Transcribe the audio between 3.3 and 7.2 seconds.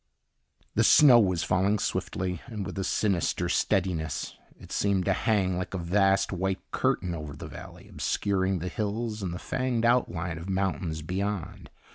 steadiness. It seemed to hang like a vast white curtain